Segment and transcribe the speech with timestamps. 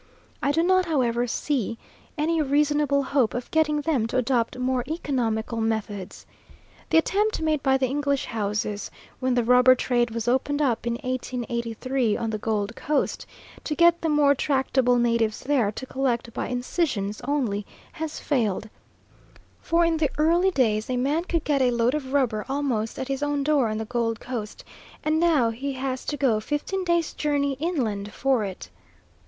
[0.41, 1.77] I do not, however, see
[2.17, 6.25] any reasonable hope of getting them to adopt more economical methods.
[6.89, 10.93] The attempt made by the English houses, when the rubber trade was opened up in
[10.93, 13.27] 1883 on the Gold Coast,
[13.63, 18.69] to get the more tractable natives there to collect by incisions only, has failed;
[19.61, 23.07] for in the early days a man could get a load of rubber almost at
[23.07, 24.63] his own door on the Gold Coast,
[25.03, 28.67] and now he has to go fifteen days' journey inland for it.